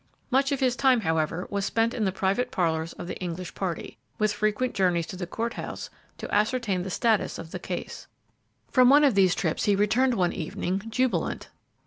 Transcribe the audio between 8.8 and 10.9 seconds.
one of these trips he returned one evening